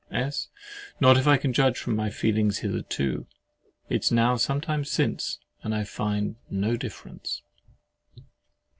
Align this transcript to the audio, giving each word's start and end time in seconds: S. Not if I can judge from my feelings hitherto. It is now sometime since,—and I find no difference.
S. 0.11 0.49
Not 0.99 1.15
if 1.15 1.27
I 1.27 1.37
can 1.37 1.53
judge 1.53 1.77
from 1.77 1.95
my 1.95 2.09
feelings 2.09 2.57
hitherto. 2.65 3.27
It 3.87 4.03
is 4.05 4.11
now 4.11 4.35
sometime 4.35 4.83
since,—and 4.83 5.75
I 5.75 5.83
find 5.83 6.37
no 6.49 6.75
difference. 6.75 7.43